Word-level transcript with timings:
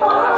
come 0.00 0.33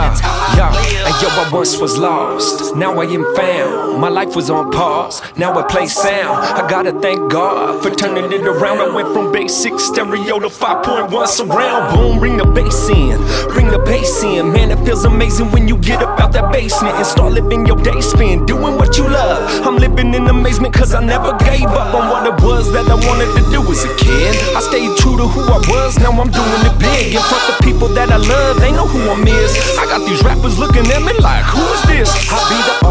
Yeah, 0.00 0.72
yeah. 0.92 1.06
And 1.06 1.22
yo, 1.22 1.28
I 1.28 1.50
once 1.52 1.76
was 1.78 1.98
lost, 1.98 2.74
now 2.74 2.98
I 3.00 3.04
am 3.04 3.24
found. 3.34 4.00
My 4.00 4.08
life 4.08 4.34
was 4.34 4.48
on 4.48 4.70
pause, 4.70 5.20
now 5.36 5.58
I 5.58 5.62
play 5.62 5.86
sound. 5.86 6.38
I 6.42 6.68
gotta 6.68 6.92
thank 7.00 7.30
God 7.30 7.82
for 7.82 7.90
turning 7.90 8.32
it 8.32 8.46
around. 8.46 8.78
I 8.78 8.88
went 8.94 9.12
from 9.12 9.30
basic 9.30 9.78
stereo 9.78 10.38
to 10.40 10.48
5.1 10.48 11.26
surround. 11.26 11.94
Boom, 11.94 12.18
bring 12.18 12.38
the 12.38 12.46
bass 12.46 12.88
in, 12.88 13.18
bring 13.52 13.68
the 13.68 13.78
bass 13.78 14.22
in. 14.22 14.52
Man, 14.52 14.70
it 14.70 14.82
feels 14.86 15.04
amazing 15.04 15.50
when 15.52 15.68
you 15.68 15.76
get 15.76 16.02
up 16.02 16.18
out 16.18 16.32
that 16.32 16.50
basement 16.52 16.96
and 16.96 17.06
start 17.06 17.32
living 17.32 17.66
your 17.66 17.76
day 17.76 18.00
spin, 18.00 18.46
doing 18.46 18.76
what 18.76 18.96
you 18.96 19.04
love. 19.04 19.66
I'm 19.66 19.76
living 19.76 20.14
in 20.14 20.26
amazement 20.28 20.72
cause 20.74 20.94
I 20.94 21.04
never 21.04 21.36
gave 21.44 21.68
up 21.68 21.94
on 21.94 22.08
what 22.08 22.26
it 22.26 22.42
was 22.44 22.72
that 22.72 22.88
I 22.88 22.94
wanted 22.94 23.30
to 23.36 23.42
do 23.50 23.60
as 23.70 23.84
a 23.84 23.94
kid. 23.96 24.34
I 24.56 24.60
stayed 24.60 24.96
to 25.20 25.28
who 25.28 25.42
I 25.52 25.60
was, 25.68 25.98
now 25.98 26.12
I'm 26.12 26.30
doing 26.32 26.62
it 26.64 26.76
big. 26.80 27.12
In 27.12 27.20
front 27.20 27.44
of 27.52 27.60
people 27.60 27.88
that 27.88 28.08
I 28.08 28.16
love, 28.16 28.56
they 28.56 28.72
know 28.72 28.86
who 28.86 29.00
I'm 29.10 29.26
is. 29.28 29.52
I 29.76 29.84
got 29.84 30.00
these 30.08 30.22
rappers 30.24 30.58
looking 30.58 30.86
at 30.88 31.02
me 31.04 31.12
like, 31.20 31.44
who 31.44 31.60
is 31.76 31.82
this? 31.84 32.08
I 32.32 32.40
be 32.48 32.56
the 32.64 32.89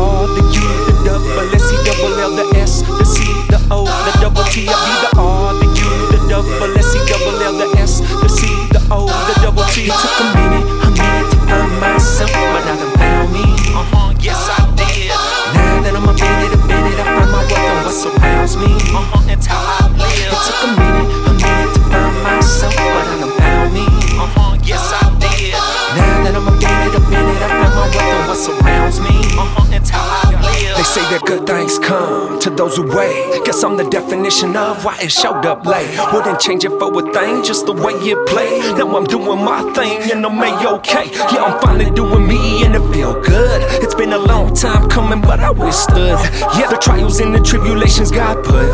say 30.90 31.06
that 31.14 31.22
good 31.22 31.46
things 31.46 31.78
come 31.78 32.40
to 32.40 32.50
those 32.50 32.78
who 32.78 32.84
wait. 32.98 33.46
Guess 33.46 33.64
I'm 33.64 33.78
the 33.78 33.88
definition 33.90 34.56
of 34.58 34.84
why 34.84 34.98
it 34.98 35.12
showed 35.12 35.46
up 35.46 35.64
late. 35.64 35.86
Wouldn't 36.12 36.40
change 36.40 36.66
it 36.66 36.74
for 36.82 36.90
a 36.90 37.14
thing, 37.14 37.44
just 37.44 37.68
the 37.68 37.74
way 37.74 37.94
it 37.94 38.18
played. 38.26 38.74
Now 38.74 38.98
I'm 38.98 39.06
doing 39.06 39.38
my 39.46 39.62
thing 39.78 40.10
and 40.10 40.26
I'm 40.26 40.42
a-okay. 40.42 41.14
Yeah, 41.30 41.46
I'm 41.46 41.62
finally 41.62 41.92
doing 41.92 42.26
me 42.26 42.66
and 42.66 42.74
it 42.74 42.82
feel 42.92 43.14
good. 43.22 43.62
It's 43.86 43.94
been 43.94 44.14
a 44.14 44.18
long 44.18 44.56
time 44.56 44.90
coming, 44.90 45.22
but 45.22 45.40
I 45.40 45.52
withstood. 45.52 46.18
Yeah, 46.58 46.74
the 46.74 46.82
trials 46.82 47.20
and 47.20 47.36
the 47.36 47.40
tribulations 47.40 48.10
God 48.10 48.44
put 48.44 48.66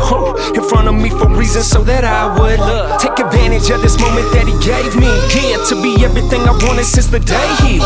in 0.56 0.64
front 0.72 0.88
of 0.88 0.94
me 0.94 1.10
for 1.10 1.28
reasons 1.28 1.68
so 1.68 1.84
that 1.84 2.04
I 2.04 2.32
would 2.40 2.60
look, 2.60 2.96
take 2.98 3.18
advantage 3.20 3.68
of 3.68 3.82
this 3.82 4.00
moment 4.00 4.32
that 4.32 4.48
He 4.48 4.56
gave 4.64 4.96
me. 4.96 5.12
Yeah, 5.36 5.60
to 5.68 5.76
be 5.84 6.00
everything 6.00 6.48
I 6.48 6.56
wanted 6.64 6.88
since 6.88 7.08
the 7.08 7.20
day 7.20 7.44
He 7.60 7.76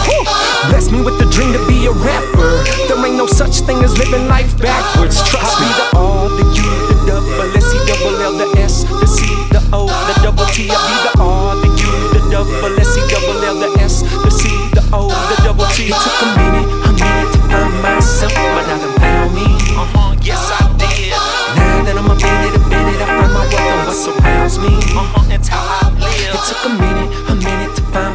blessed 0.70 0.94
me 0.94 1.02
with 1.02 1.18
the 1.18 1.26
dream 1.34 1.50
to 1.50 1.62
be 1.66 1.90
a 1.90 1.92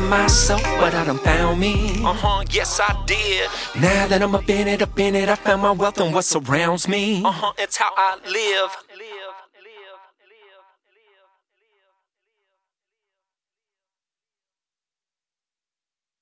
find 0.10 0.22
myself, 0.24 0.64
but 0.80 0.94
I 0.94 1.06
done 1.06 1.18
found 1.20 1.60
me. 1.60 2.04
Uh 2.04 2.14
huh, 2.14 2.44
yes 2.50 2.80
I 2.80 3.04
did. 3.06 3.50
Now 3.76 4.08
that 4.08 4.22
I'm 4.22 4.36
up 4.36 4.50
in 4.50 4.68
it, 4.68 4.82
up 4.82 5.00
in 5.00 5.16
it, 5.16 5.30
I 5.30 5.36
found 5.36 5.62
my 5.62 5.72
wealth 5.72 6.00
and 6.00 6.14
what 6.14 6.26
surrounds 6.26 6.88
me. 6.88 7.24
Uh 7.24 7.32
huh, 7.32 7.54
it's 7.58 7.78
how 7.78 7.92
I 7.96 8.18
live. 8.26 8.72